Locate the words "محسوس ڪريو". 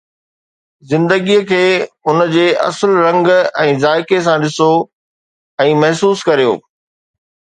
5.83-6.53